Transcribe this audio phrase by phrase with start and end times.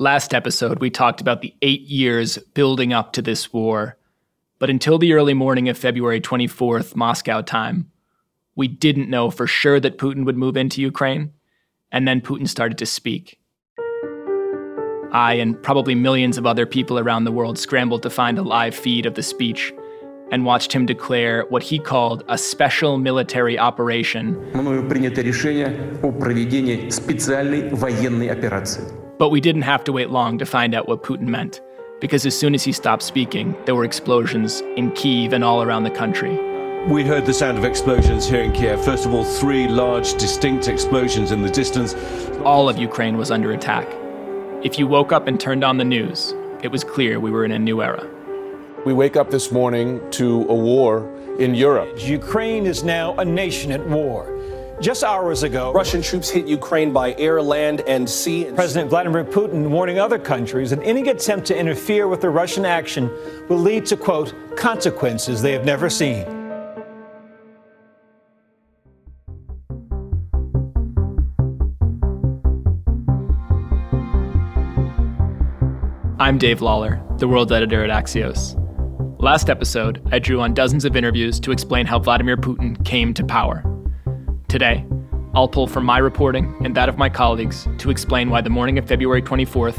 [0.00, 3.96] Last episode, we talked about the eight years building up to this war.
[4.58, 7.92] But until the early morning of February 24th, Moscow time,
[8.56, 11.32] we didn't know for sure that Putin would move into Ukraine.
[11.92, 13.38] And then Putin started to speak.
[15.12, 18.74] I and probably millions of other people around the world scrambled to find a live
[18.74, 19.72] feed of the speech
[20.32, 24.34] and watched him declare what he called a special military operation.
[29.16, 31.60] But we didn't have to wait long to find out what Putin meant,
[32.00, 35.84] because as soon as he stopped speaking, there were explosions in Kiev and all around
[35.84, 36.36] the country.
[36.88, 38.84] We heard the sound of explosions here in Kiev.
[38.84, 41.94] First of all, three large, distinct explosions in the distance.
[42.44, 43.86] All of Ukraine was under attack.
[44.64, 47.52] If you woke up and turned on the news, it was clear we were in
[47.52, 48.04] a new era.
[48.84, 51.88] We wake up this morning to a war in Europe.
[51.98, 54.33] Ukraine is now a nation at war.
[54.80, 58.50] Just hours ago, Russian troops hit Ukraine by air, land, and sea.
[58.56, 63.08] President Vladimir Putin warning other countries that any attempt to interfere with the Russian action
[63.48, 66.24] will lead to, quote, consequences they have never seen.
[76.18, 78.60] I'm Dave Lawler, the world editor at Axios.
[79.20, 83.24] Last episode, I drew on dozens of interviews to explain how Vladimir Putin came to
[83.24, 83.64] power.
[84.54, 84.86] Today,
[85.34, 88.78] I'll pull from my reporting and that of my colleagues to explain why the morning
[88.78, 89.74] of February 24th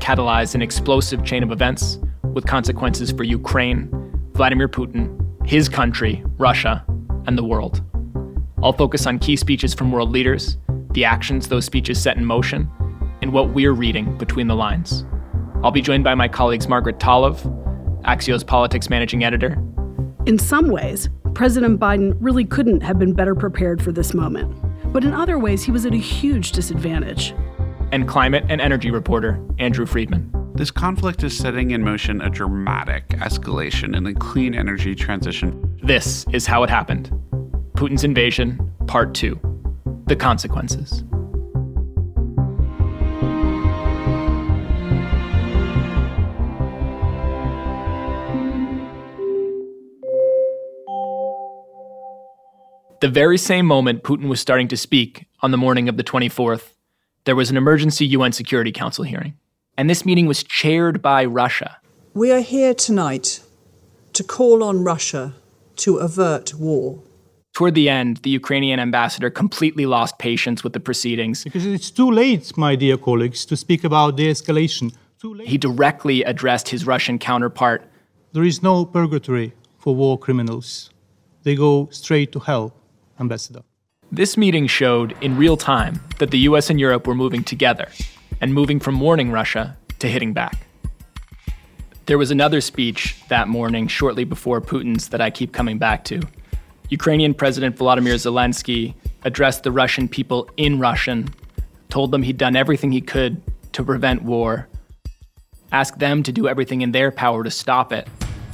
[0.00, 2.00] catalyzed an explosive chain of events
[2.34, 3.88] with consequences for Ukraine,
[4.32, 6.84] Vladimir Putin, his country, Russia,
[7.28, 7.84] and the world.
[8.64, 10.58] I'll focus on key speeches from world leaders,
[10.90, 12.68] the actions those speeches set in motion,
[13.22, 15.04] and what we're reading between the lines.
[15.62, 17.38] I'll be joined by my colleagues Margaret Talev,
[18.02, 19.56] Axios politics managing editor.
[20.26, 24.50] In some ways, President Biden really couldn't have been better prepared for this moment.
[24.90, 27.34] But in other ways, he was at a huge disadvantage.
[27.92, 30.32] And climate and energy reporter Andrew Freedman.
[30.54, 35.78] This conflict is setting in motion a dramatic escalation in the clean energy transition.
[35.82, 37.10] This is how it happened
[37.74, 39.38] Putin's invasion, part two
[40.06, 41.04] the consequences.
[53.06, 56.72] The very same moment Putin was starting to speak on the morning of the 24th,
[57.24, 59.34] there was an emergency UN Security Council hearing.
[59.78, 61.76] And this meeting was chaired by Russia.
[62.14, 63.44] We are here tonight
[64.12, 65.34] to call on Russia
[65.76, 67.00] to avert war.
[67.52, 71.44] Toward the end, the Ukrainian ambassador completely lost patience with the proceedings.
[71.44, 74.92] Because it's too late, my dear colleagues, to speak about de escalation.
[75.44, 77.84] He directly addressed his Russian counterpart.
[78.32, 80.90] There is no purgatory for war criminals,
[81.44, 82.74] they go straight to hell.
[83.20, 83.62] Ambassador.
[84.12, 87.88] This meeting showed in real time that the US and Europe were moving together
[88.40, 90.66] and moving from warning Russia to hitting back.
[92.06, 96.22] There was another speech that morning, shortly before Putin's, that I keep coming back to.
[96.88, 98.94] Ukrainian President Volodymyr Zelensky
[99.24, 101.28] addressed the Russian people in Russian,
[101.88, 104.68] told them he'd done everything he could to prevent war,
[105.72, 108.06] asked them to do everything in their power to stop it,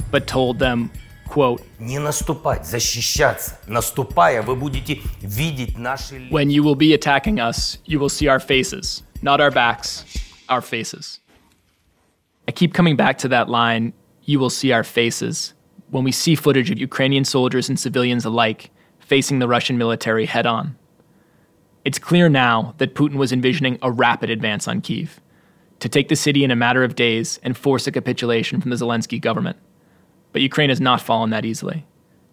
[0.09, 0.89] but told them
[1.32, 3.58] quote, Не наступать, защищаться.
[3.66, 8.40] Наступая, вы будете видеть наши When you will be attacking us, you will see our
[8.40, 10.04] faces, not our backs,
[10.48, 11.20] our faces.
[12.48, 13.92] I keep coming back to that line,
[14.24, 15.54] you will see our faces,
[15.90, 20.46] when we see footage of Ukrainian soldiers and civilians alike facing the Russian military head
[20.46, 20.76] on.
[21.84, 25.20] It's clear now that Putin was envisioning a rapid advance on Kiev,
[25.80, 28.76] to take the city in a matter of days and force a capitulation from the
[28.76, 29.56] Zelensky government.
[30.33, 31.85] But Ukraine has not fallen that easily,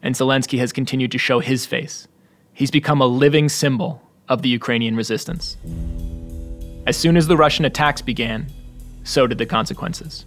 [0.02, 2.08] and Zelensky has continued to show his face.
[2.52, 5.56] He's become a living symbol of the Ukrainian resistance.
[6.86, 8.46] As soon as the Russian attacks began,
[9.04, 10.24] so did the consequences.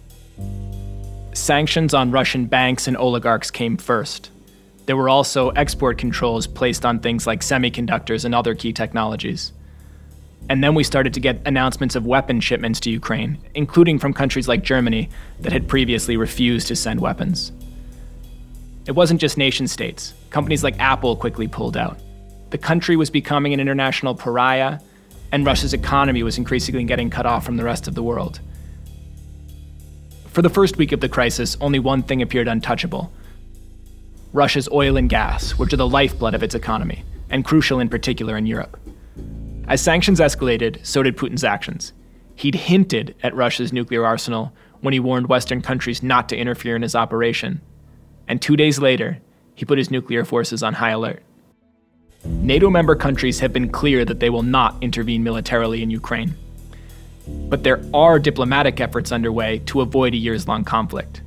[1.32, 4.30] Sanctions on Russian banks and oligarchs came first.
[4.86, 9.52] There were also export controls placed on things like semiconductors and other key technologies.
[10.48, 14.46] And then we started to get announcements of weapon shipments to Ukraine, including from countries
[14.46, 15.08] like Germany
[15.40, 17.50] that had previously refused to send weapons.
[18.86, 20.12] It wasn't just nation states.
[20.30, 21.98] Companies like Apple quickly pulled out.
[22.50, 24.78] The country was becoming an international pariah,
[25.32, 28.40] and Russia's economy was increasingly getting cut off from the rest of the world.
[30.28, 33.12] For the first week of the crisis, only one thing appeared untouchable
[34.32, 38.36] Russia's oil and gas, which are the lifeblood of its economy, and crucial in particular
[38.36, 38.76] in Europe.
[39.68, 41.92] As sanctions escalated, so did Putin's actions.
[42.34, 46.82] He'd hinted at Russia's nuclear arsenal when he warned Western countries not to interfere in
[46.82, 47.60] his operation,
[48.28, 49.18] and two days later,
[49.54, 51.22] he put his nuclear forces on high alert.
[52.24, 56.34] NATO member countries have been clear that they will not intervene militarily in Ukraine.
[57.26, 61.22] But there are diplomatic efforts underway to avoid a years long conflict.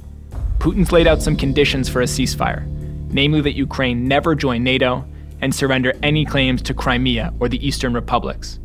[0.60, 2.66] Putin's laid out some conditions for a ceasefire,
[3.12, 5.06] namely that Ukraine never join NATO
[5.42, 8.60] and surrender any claims to Crimea or the Eastern republics.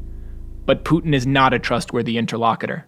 [0.65, 2.87] But Putin is not a trustworthy interlocutor.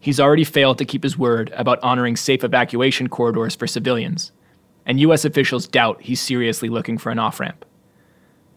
[0.00, 4.32] He's already failed to keep his word about honoring safe evacuation corridors for civilians,
[4.88, 7.64] and US officials doubt he's seriously looking for an off ramp.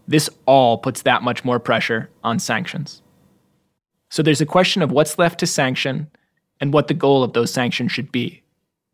[0.07, 3.03] This all puts that much more pressure on sanctions.
[4.09, 6.09] So there's a question of what's left to sanction
[6.59, 8.41] and what the goal of those sanctions should be.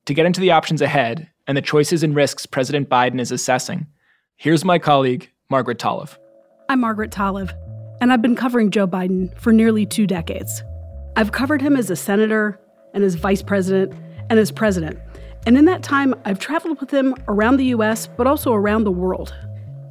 [0.06, 3.88] To get into the options ahead and the choices and risks President Biden is assessing,
[4.36, 6.18] here's my colleague, Margaret Talev.
[6.70, 7.54] I'm Margaret Talev,
[8.02, 10.64] and I've been covering Joe Biden for nearly two decades.
[11.16, 12.60] I've covered him as a senator
[12.94, 13.94] and as vice president
[14.30, 15.00] and as president.
[15.46, 18.92] And in that time, I've traveled with him around the US, but also around the
[18.92, 19.34] world.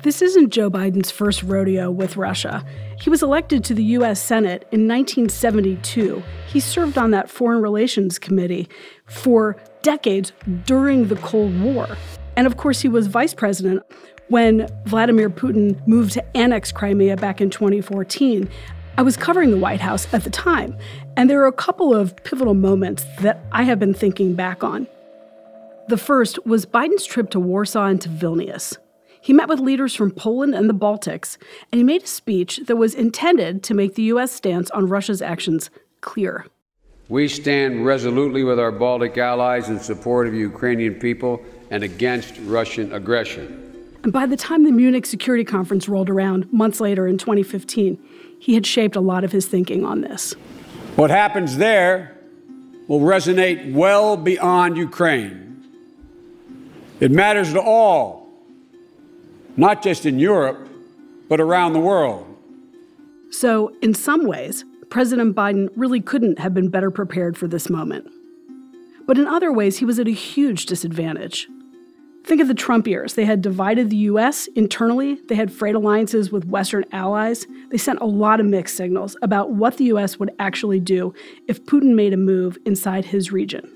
[0.02, 2.64] This isn't Joe Biden's first rodeo with Russia.
[3.00, 4.20] He was elected to the U.S.
[4.20, 6.22] Senate in 1972.
[6.46, 8.69] He served on that Foreign Relations Committee
[9.06, 10.32] for decades
[10.64, 11.88] during the Cold War.
[12.37, 13.82] And of course, he was vice president
[14.28, 18.49] when Vladimir Putin moved to annex Crimea back in 2014.
[18.99, 20.76] I was covering the White House at the time,
[21.16, 24.87] and there are a couple of pivotal moments that I have been thinking back on.
[25.88, 28.76] The first was Biden's trip to Warsaw and to Vilnius.
[29.20, 31.36] He met with leaders from Poland and the Baltics,
[31.70, 34.32] and he made a speech that was intended to make the U.S.
[34.32, 36.46] stance on Russia's actions clear.
[37.08, 41.40] We stand resolutely with our Baltic allies in support of the Ukrainian people
[41.70, 43.62] and against Russian aggression.
[44.02, 47.96] And by the time the Munich Security Conference rolled around months later in 2015,
[48.40, 50.32] he had shaped a lot of his thinking on this.
[50.96, 52.16] What happens there
[52.88, 55.45] will resonate well beyond Ukraine.
[57.00, 58.26] It matters to all
[59.56, 60.69] not just in Europe,
[61.28, 62.26] but around the world.
[63.31, 68.10] So, in some ways, President Biden really couldn't have been better prepared for this moment.
[69.06, 71.48] But in other ways, he was at a huge disadvantage.
[72.25, 73.14] Think of the Trump years.
[73.14, 74.49] They had divided the U.S.
[74.49, 77.46] internally, they had frayed alliances with Western allies.
[77.70, 80.19] They sent a lot of mixed signals about what the U.S.
[80.19, 81.14] would actually do
[81.46, 83.75] if Putin made a move inside his region.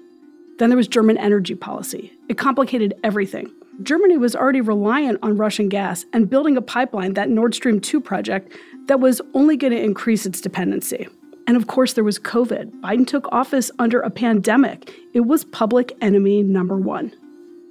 [0.60, 2.12] Then there was German energy policy.
[2.28, 3.50] It complicated everything.
[3.82, 7.98] Germany was already reliant on Russian gas and building a pipeline, that Nord Stream 2
[7.98, 8.52] project,
[8.84, 11.08] that was only going to increase its dependency.
[11.46, 12.78] And of course, there was COVID.
[12.82, 14.92] Biden took office under a pandemic.
[15.14, 17.10] It was public enemy number one.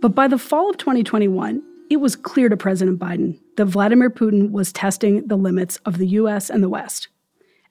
[0.01, 1.61] But by the fall of 2021,
[1.91, 6.07] it was clear to President Biden that Vladimir Putin was testing the limits of the
[6.07, 7.07] US and the West.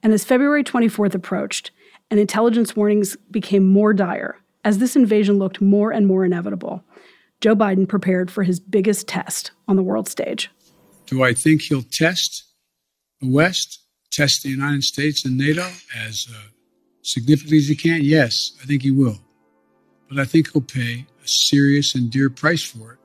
[0.00, 1.72] And as February 24th approached,
[2.08, 6.84] and intelligence warnings became more dire as this invasion looked more and more inevitable,
[7.40, 10.50] Joe Biden prepared for his biggest test on the world stage.
[11.06, 12.44] Do I think he'll test
[13.20, 15.66] the West, test the United States and NATO
[15.96, 16.48] as uh,
[17.02, 18.02] significantly as he can?
[18.02, 19.18] Yes, I think he will.
[20.08, 22.98] But I think he'll pay a serious and dear price for it.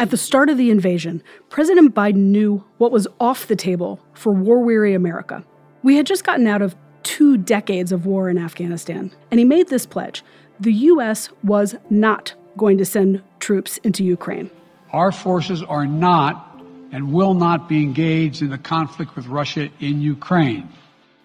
[0.00, 4.32] At the start of the invasion, President Biden knew what was off the table for
[4.32, 5.44] war weary America.
[5.82, 9.68] We had just gotten out of two decades of war in Afghanistan, and he made
[9.68, 10.24] this pledge
[10.60, 11.30] the U.S.
[11.42, 14.50] was not going to send troops into Ukraine.
[14.92, 16.60] Our forces are not
[16.92, 20.68] and will not be engaged in the conflict with Russia in Ukraine.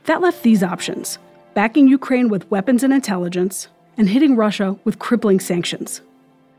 [0.06, 1.20] That left these options
[1.58, 6.02] backing Ukraine with weapons and intelligence, and hitting Russia with crippling sanctions.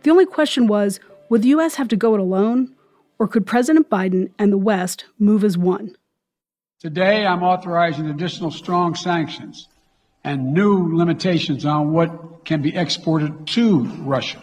[0.03, 0.99] The only question was
[1.29, 1.77] would the U.S.
[1.77, 2.75] have to go it alone,
[3.17, 5.95] or could President Biden and the West move as one?
[6.81, 9.69] Today, I'm authorizing additional strong sanctions
[10.25, 14.43] and new limitations on what can be exported to Russia.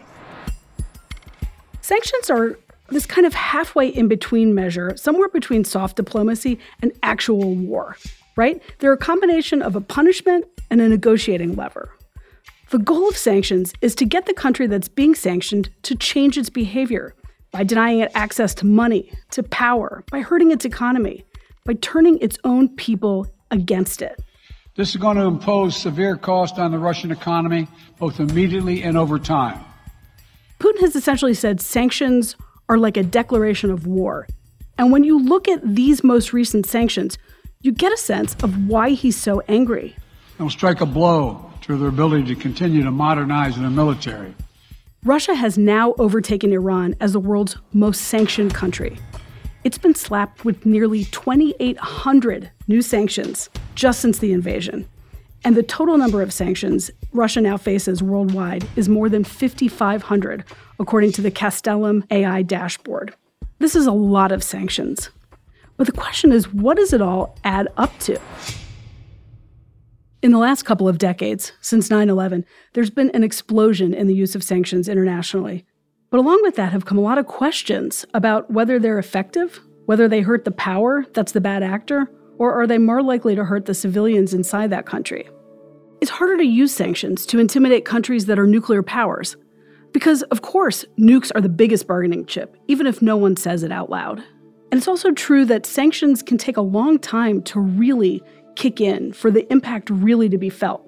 [1.81, 2.57] Sanctions are
[2.89, 7.97] this kind of halfway in between measure, somewhere between soft diplomacy and actual war,
[8.35, 8.61] right?
[8.79, 11.91] They're a combination of a punishment and a negotiating lever.
[12.71, 16.49] The goal of sanctions is to get the country that's being sanctioned to change its
[16.49, 17.13] behavior
[17.51, 21.23] by denying it access to money, to power, by hurting its economy,
[21.63, 24.19] by turning its own people against it.
[24.75, 29.17] This is going to impose severe cost on the Russian economy, both immediately and over
[29.17, 29.63] time.
[30.59, 32.35] Putin has essentially said sanctions
[32.67, 34.27] are like a declaration of war.
[34.77, 37.17] And when you look at these most recent sanctions,
[37.61, 39.95] you get a sense of why he's so angry.
[40.37, 44.35] They'll strike a blow to their ability to continue to modernize their military.
[45.05, 48.97] Russia has now overtaken Iran as the world's most sanctioned country.
[49.65, 54.87] It's been slapped with nearly 2,800 new sanctions just since the invasion.
[55.43, 60.43] And the total number of sanctions Russia now faces worldwide is more than 5,500,
[60.79, 63.15] according to the Castellum AI dashboard.
[63.57, 65.09] This is a lot of sanctions.
[65.77, 68.21] But the question is what does it all add up to?
[70.21, 74.13] In the last couple of decades, since 9 11, there's been an explosion in the
[74.13, 75.65] use of sanctions internationally.
[76.15, 80.07] But along with that have come a lot of questions about whether they're effective, whether
[80.07, 83.65] they hurt the power that's the bad actor, or are they more likely to hurt
[83.65, 85.27] the civilians inside that country?
[85.99, 89.35] It's harder to use sanctions to intimidate countries that are nuclear powers.
[89.91, 93.73] Because, of course, nukes are the biggest bargaining chip, even if no one says it
[93.73, 94.19] out loud.
[94.71, 98.23] And it's also true that sanctions can take a long time to really
[98.55, 100.87] kick in, for the impact really to be felt.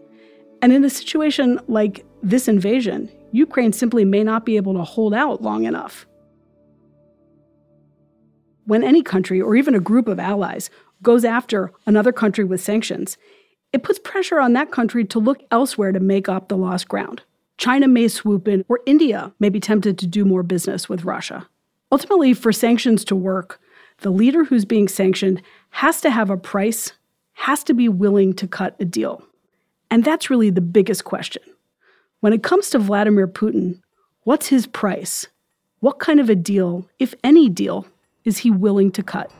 [0.62, 5.13] And in a situation like this invasion, Ukraine simply may not be able to hold
[5.13, 6.08] out long enough.
[8.65, 10.70] When any country, or even a group of allies,
[11.03, 13.17] goes after another country with sanctions,
[13.72, 17.22] it puts pressure on that country to look elsewhere to make up the lost ground.
[17.58, 21.48] China may swoop in, or India may be tempted to do more business with Russia.
[21.91, 23.62] Ultimately, for sanctions to work,
[24.00, 26.94] the leader who's being sanctioned has to have a price,
[27.34, 29.24] has to be willing to cut a deal.
[29.89, 31.44] And that's really the biggest question.
[32.27, 33.79] When it comes to Vladimir Putin,
[34.25, 35.27] what's his price?
[35.79, 37.88] What kind of a deal, if any deal,
[38.25, 39.31] is he willing to cut?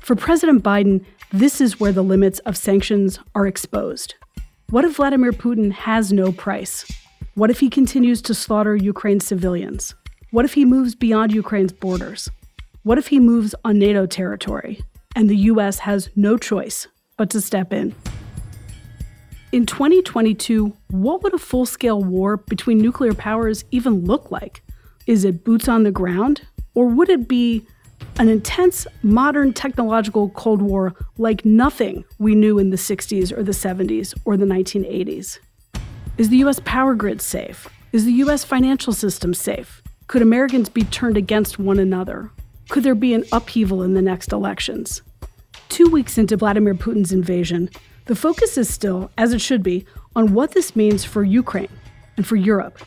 [0.00, 4.14] For President Biden, this is where the limits of sanctions are exposed.
[4.70, 6.88] What if Vladimir Putin has no price?
[7.34, 9.92] What if he continues to slaughter Ukraine's civilians?
[10.30, 12.30] What if he moves beyond Ukraine's borders?
[12.84, 14.84] What if he moves on NATO territory
[15.16, 17.92] and the US has no choice but to step in?
[19.56, 24.62] In 2022, what would a full scale war between nuclear powers even look like?
[25.06, 26.42] Is it boots on the ground?
[26.74, 27.66] Or would it be
[28.18, 33.52] an intense, modern technological Cold War like nothing we knew in the 60s or the
[33.52, 35.38] 70s or the 1980s?
[36.18, 37.66] Is the US power grid safe?
[37.94, 39.80] Is the US financial system safe?
[40.06, 42.30] Could Americans be turned against one another?
[42.68, 45.00] Could there be an upheaval in the next elections?
[45.70, 47.70] Two weeks into Vladimir Putin's invasion,
[48.06, 49.84] the focus is still, as it should be,
[50.14, 51.68] on what this means for Ukraine
[52.16, 52.78] and for Europe.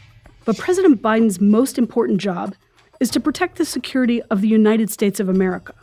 [0.45, 2.55] But President Biden's most important job
[3.01, 5.73] is to protect the security of the United States of America.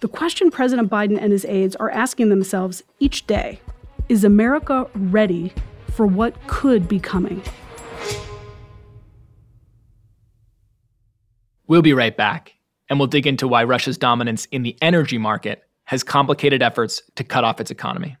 [0.00, 3.60] The question President Biden and his aides are asking themselves each day
[4.08, 5.52] is America ready
[5.90, 7.42] for what could be coming?
[11.66, 12.54] We'll be right back,
[12.88, 17.24] and we'll dig into why Russia's dominance in the energy market has complicated efforts to
[17.24, 18.16] cut off its economy.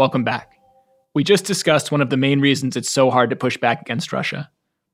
[0.00, 0.58] Welcome back.
[1.12, 4.14] We just discussed one of the main reasons it's so hard to push back against
[4.14, 4.50] Russia,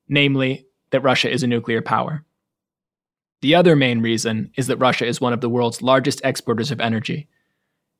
[0.09, 2.25] namely that Russia is a nuclear power.
[3.41, 6.81] The other main reason is that Russia is one of the world's largest exporters of
[6.81, 7.29] energy.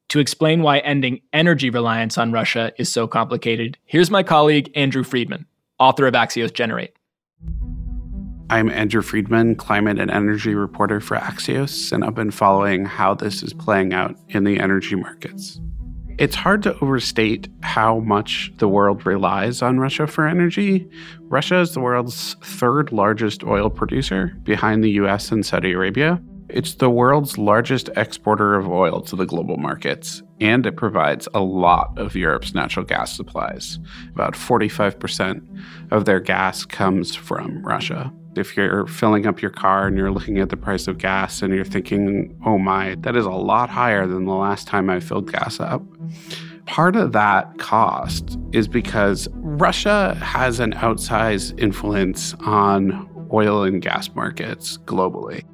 [0.09, 5.05] To explain why ending energy reliance on Russia is so complicated, here's my colleague Andrew
[5.05, 5.47] Freedman,
[5.79, 6.97] author of Axios Generate.
[8.51, 13.45] I'm Andrew Freedman, climate and energy reporter for Axios, and I've been following how this
[13.45, 15.61] is playing out in the energy markets.
[16.19, 20.89] It's hard to overstate how much the world relies on Russia for energy.
[21.25, 26.19] Russia is the world's third largest oil producer behind the US and Saudi Arabia.
[26.49, 31.41] It's the world's largest exporter of oil to the global markets, and it provides a
[31.41, 33.79] lot of Europe's natural gas supplies.
[34.15, 35.43] About 45%
[35.91, 40.39] of their gas comes from Russia if you're filling up your car and you're looking
[40.39, 44.07] at the price of gas and you're thinking, oh my, that is a lot higher
[44.07, 45.83] than the last time I filled gas up.
[46.67, 54.11] Part of that cost is because Russia has an outsized influence on oil and gas
[54.15, 55.45] markets globally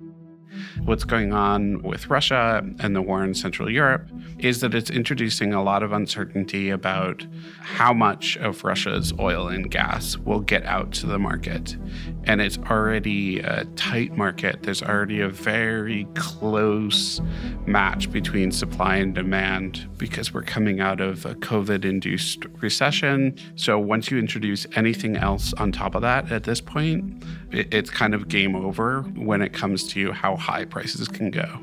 [0.85, 4.09] what's going on with Russia and the war in Central Europe
[4.39, 7.25] is that it's introducing a lot of uncertainty about
[7.61, 11.77] how much of Russia's oil and gas will get out to the market.
[12.25, 14.65] And it's already a tight market.
[14.65, 17.21] There's already a very close
[17.67, 23.37] match between supply and demand because we're coming out of a COVID induced recession.
[23.55, 27.23] So once you introduce anything else on top of that at this point,
[27.53, 31.61] it's kind of game over when it comes to how high prices can go.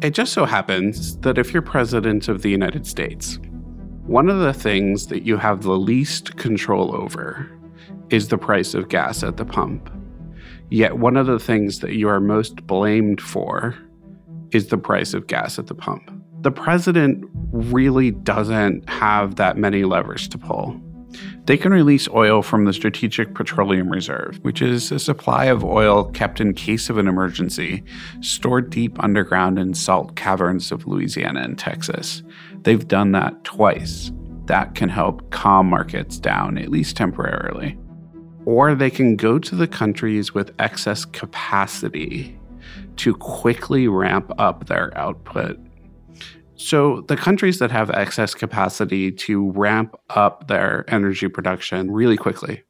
[0.00, 3.38] It just so happens that if you're president of the United States,
[4.06, 7.50] one of the things that you have the least control over
[8.08, 9.90] is the price of gas at the pump.
[10.70, 13.76] Yet, one of the things that you are most blamed for
[14.52, 16.10] is the price of gas at the pump.
[16.42, 20.80] The president really doesn't have that many levers to pull.
[21.46, 26.04] They can release oil from the Strategic Petroleum Reserve, which is a supply of oil
[26.04, 27.82] kept in case of an emergency,
[28.20, 32.22] stored deep underground in salt caverns of Louisiana and Texas.
[32.62, 34.12] They've done that twice.
[34.46, 37.78] That can help calm markets down, at least temporarily.
[38.44, 42.38] Or they can go to the countries with excess capacity
[42.96, 45.58] to quickly ramp up their output.
[46.62, 52.62] So, the countries that have excess capacity to ramp up their energy production really quickly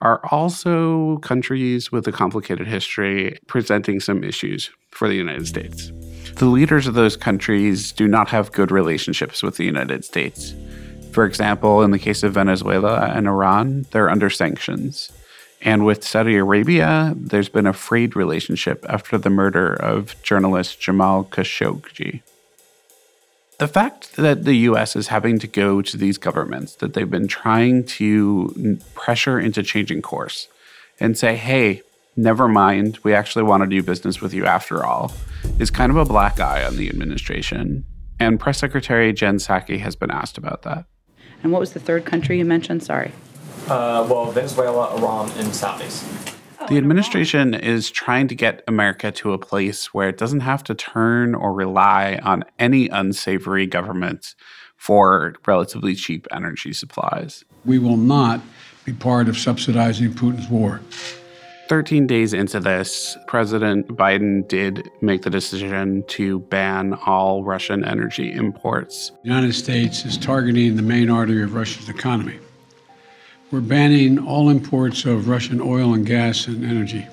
[0.00, 5.92] are also countries with a complicated history presenting some issues for the United States.
[6.36, 10.54] The leaders of those countries do not have good relationships with the United States.
[11.12, 15.12] For example, in the case of Venezuela and Iran, they're under sanctions.
[15.60, 21.24] And with Saudi Arabia, there's been a frayed relationship after the murder of journalist Jamal
[21.24, 22.22] Khashoggi.
[23.60, 27.28] The fact that the US is having to go to these governments that they've been
[27.28, 30.48] trying to pressure into changing course
[30.98, 31.82] and say, hey,
[32.16, 35.12] never mind, we actually want to do business with you after all,
[35.58, 37.84] is kind of a black eye on the administration.
[38.18, 40.86] And Press Secretary Jen Psaki has been asked about that.
[41.42, 42.82] And what was the third country you mentioned?
[42.82, 43.12] Sorry.
[43.68, 46.29] Uh, well, Venezuela, Iran, and Saudis.
[46.70, 50.74] The administration is trying to get America to a place where it doesn't have to
[50.76, 54.36] turn or rely on any unsavory government
[54.76, 57.44] for relatively cheap energy supplies.
[57.64, 58.40] We will not
[58.84, 60.80] be part of subsidizing Putin's war.
[61.68, 68.30] 13 days into this, President Biden did make the decision to ban all Russian energy
[68.30, 69.10] imports.
[69.24, 72.38] The United States is targeting the main artery of Russia's economy.
[73.50, 77.04] We're banning all imports of Russian oil and gas and energy.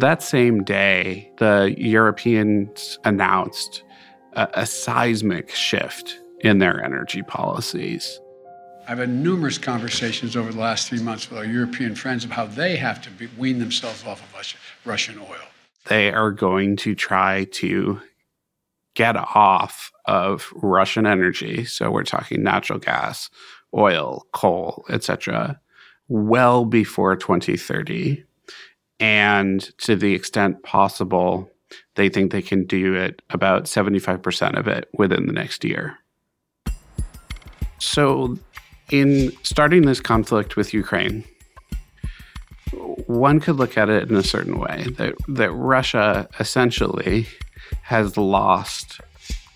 [0.00, 3.82] That same day, the Europeans announced
[4.34, 8.20] a, a seismic shift in their energy policies.
[8.86, 12.44] I've had numerous conversations over the last three months with our European friends of how
[12.44, 15.48] they have to be, wean themselves off of Russian oil.
[15.86, 17.98] They are going to try to
[18.94, 21.64] get off of Russian energy.
[21.64, 23.30] So we're talking natural gas,
[23.74, 25.60] oil, coal, etc.,
[26.08, 28.24] well before 2030.
[29.00, 31.50] And to the extent possible,
[31.94, 35.98] they think they can do it about 75% of it within the next year.
[37.78, 38.38] So,
[38.90, 41.24] in starting this conflict with Ukraine,
[43.06, 47.26] one could look at it in a certain way that, that Russia essentially
[47.82, 49.00] has lost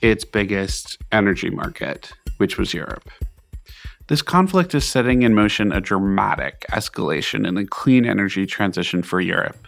[0.03, 3.09] its biggest energy market, which was Europe.
[4.09, 9.21] This conflict is setting in motion a dramatic escalation in the clean energy transition for
[9.21, 9.67] Europe,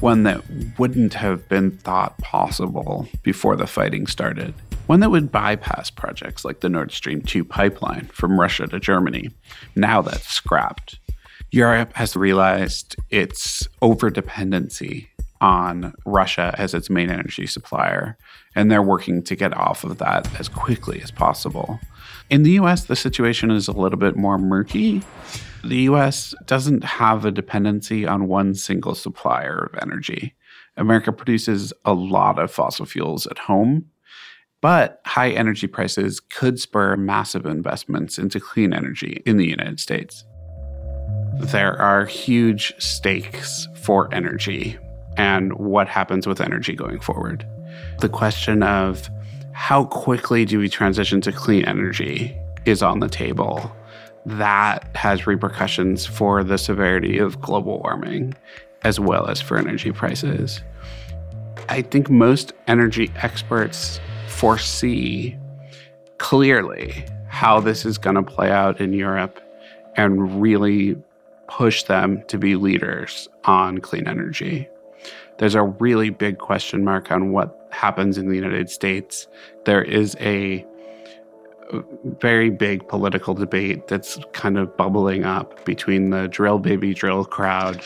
[0.00, 0.42] one that
[0.78, 4.52] wouldn't have been thought possible before the fighting started.
[4.88, 9.30] One that would bypass projects like the Nord Stream 2 pipeline from Russia to Germany.
[9.74, 10.98] Now that's scrapped.
[11.50, 15.08] Europe has realized its overdependency
[15.40, 18.18] on Russia as its main energy supplier,
[18.54, 21.80] and they're working to get off of that as quickly as possible.
[22.30, 25.02] In the US, the situation is a little bit more murky.
[25.64, 30.34] The US doesn't have a dependency on one single supplier of energy.
[30.76, 33.86] America produces a lot of fossil fuels at home,
[34.60, 40.24] but high energy prices could spur massive investments into clean energy in the United States.
[41.40, 44.76] There are huge stakes for energy
[45.16, 47.46] and what happens with energy going forward.
[48.00, 49.08] The question of
[49.58, 53.70] how quickly do we transition to clean energy is on the table.
[54.24, 58.34] That has repercussions for the severity of global warming
[58.82, 60.62] as well as for energy prices.
[61.68, 65.36] I think most energy experts foresee
[66.18, 69.40] clearly how this is going to play out in Europe
[69.96, 70.96] and really
[71.48, 74.68] push them to be leaders on clean energy.
[75.38, 79.28] There's a really big question mark on what happens in the United States.
[79.64, 80.66] There is a
[82.20, 87.80] very big political debate that's kind of bubbling up between the drill baby drill crowd.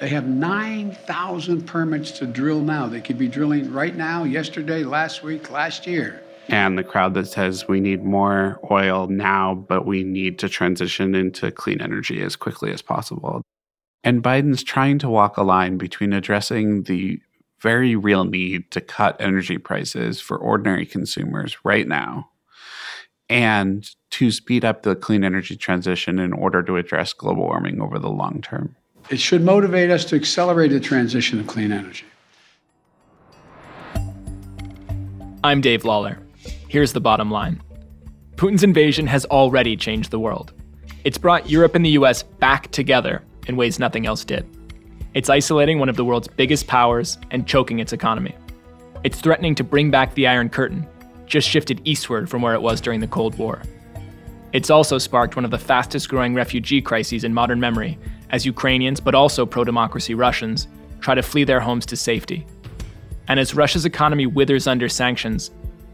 [0.00, 2.88] They have 9,000 permits to drill now.
[2.88, 6.22] They could be drilling right now, yesterday, last week, last year.
[6.48, 11.14] And the crowd that says we need more oil now, but we need to transition
[11.14, 13.42] into clean energy as quickly as possible.
[14.02, 17.20] And Biden's trying to walk a line between addressing the
[17.60, 22.30] very real need to cut energy prices for ordinary consumers right now
[23.28, 27.98] and to speed up the clean energy transition in order to address global warming over
[27.98, 28.74] the long term.
[29.10, 32.04] It should motivate us to accelerate the transition to clean energy.
[35.44, 36.18] I'm Dave Lawler.
[36.68, 37.62] Here's the bottom line
[38.36, 40.52] Putin's invasion has already changed the world.
[41.04, 44.46] It's brought Europe and the US back together in ways nothing else did.
[45.14, 48.34] It's isolating one of the world's biggest powers and choking its economy.
[49.04, 50.86] It's threatening to bring back the Iron Curtain,
[51.26, 53.62] just shifted eastward from where it was during the Cold War.
[54.52, 57.98] It's also sparked one of the fastest growing refugee crises in modern memory
[58.30, 60.68] as Ukrainians, but also pro democracy Russians,
[61.00, 62.46] try to flee their homes to safety.
[63.28, 65.50] And as Russia's economy withers under sanctions,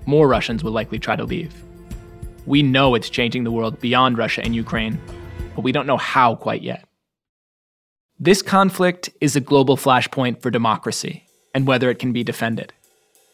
[0.06, 1.54] more Russians will likely try to leave.
[2.46, 5.00] We know it's changing the world beyond Russia and Ukraine,
[5.54, 6.84] but we don't know how quite yet.
[8.20, 12.72] This conflict is a global flashpoint for democracy and whether it can be defended.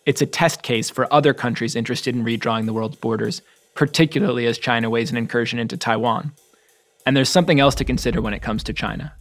[0.07, 3.43] It's a test case for other countries interested in redrawing the world's borders,
[3.75, 6.33] particularly as China weighs an incursion into Taiwan.
[7.05, 9.13] And there's something else to consider when it comes to China.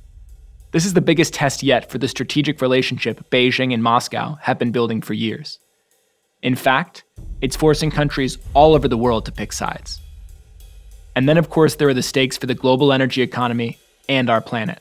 [0.71, 4.71] This is the biggest test yet for the strategic relationship Beijing and Moscow have been
[4.71, 5.59] building for years.
[6.41, 7.03] In fact,
[7.41, 9.99] it's forcing countries all over the world to pick sides.
[11.17, 14.39] And then, of course, there are the stakes for the global energy economy and our
[14.39, 14.79] planet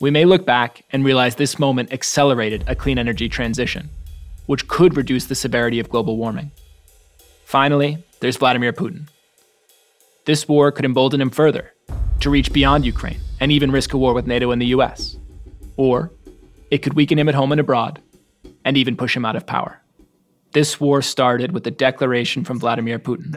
[0.00, 3.90] We may look back and realize this moment accelerated a clean energy transition,
[4.46, 6.50] which could reduce the severity of global warming.
[7.44, 9.08] Finally, there's Vladimir Putin.
[10.24, 11.72] This war could embolden him further
[12.20, 15.16] to reach beyond Ukraine and even risk a war with NATO and the US.
[15.76, 16.10] Or
[16.70, 18.00] it could weaken him at home and abroad
[18.64, 19.80] and even push him out of power.
[20.52, 23.30] This war started with a declaration from Vladimir Putin.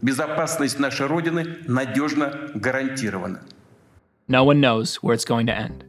[0.00, 3.40] Безопасность нашей Родины надежно гарантирована.
[4.33, 5.83] No one knows where it's going to end.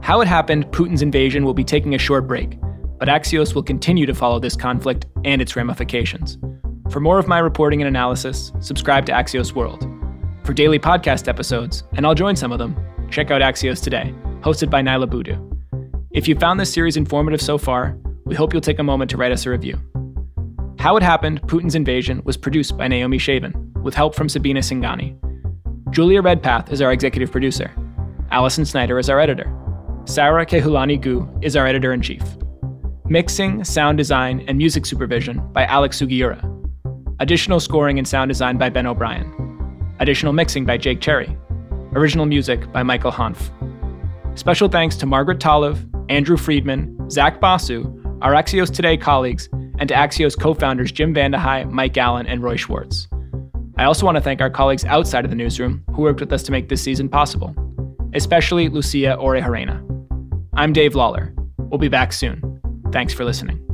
[0.00, 2.56] How it happened, Putin's invasion will be taking a short break,
[3.00, 6.38] but Axios will continue to follow this conflict and its ramifications.
[6.88, 9.84] For more of my reporting and analysis, subscribe to Axios World.
[10.44, 12.76] For daily podcast episodes, and I'll join some of them,
[13.10, 15.50] check out Axios Today, hosted by Niala Boodhoo.
[16.12, 19.16] If you found this series informative so far, we hope you'll take a moment to
[19.16, 19.76] write us a review.
[20.80, 25.14] How It Happened Putin's Invasion was produced by Naomi Shavin, with help from Sabina Singani.
[25.90, 27.70] Julia Redpath is our executive producer.
[28.30, 29.54] Allison Snyder is our editor.
[30.06, 32.22] Sara Kehaulani Goo is our editor in chief.
[33.10, 36.42] Mixing, sound design, and music supervision by Alex Sugiura.
[37.18, 39.94] Additional scoring and sound design by Ben O'Brien.
[40.00, 41.36] Additional mixing by Jake Cherry.
[41.92, 43.50] Original music by Michael Hanf.
[44.34, 47.84] Special thanks to Margaret Talev, Andrew Freedman, Zach Basu,
[48.22, 52.56] our Axios Today colleagues, and to Axios co founders Jim VandeHei, Mike Allen, and Roy
[52.56, 53.08] Schwartz.
[53.76, 56.42] I also want to thank our colleagues outside of the newsroom who worked with us
[56.44, 57.54] to make this season possible,
[58.14, 59.82] especially Lucia Orejarena.
[60.54, 61.34] I'm Dave Lawler.
[61.56, 62.60] We'll be back soon.
[62.92, 63.69] Thanks for listening.